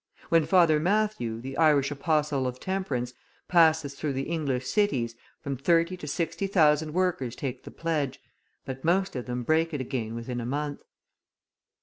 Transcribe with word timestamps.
When 0.29 0.47
Father 0.47 0.79
Matthew, 0.79 1.39
the 1.41 1.55
Irish 1.57 1.91
apostle 1.91 2.47
of 2.47 2.59
temperance, 2.59 3.13
passes 3.47 3.93
through 3.93 4.13
the 4.13 4.23
English 4.23 4.65
cities, 4.65 5.13
from 5.41 5.55
thirty 5.57 5.95
to 5.97 6.07
sixty 6.07 6.47
thousand 6.47 6.93
workers 6.95 7.35
take 7.35 7.65
the 7.65 7.69
pledge; 7.69 8.19
but 8.65 8.83
most 8.83 9.15
of 9.15 9.27
them 9.27 9.43
break 9.43 9.75
it 9.75 9.79
again 9.81 10.15
within 10.15 10.41
a 10.41 10.45
month. 10.47 10.81